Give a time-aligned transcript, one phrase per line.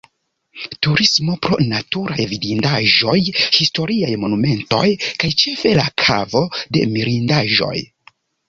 [0.85, 3.15] Turismo pro naturaj vidindaĵoj,
[3.59, 4.83] historiaj, monumentoj
[5.25, 7.75] kaj ĉefe la Kavo de Mirindaĵoj.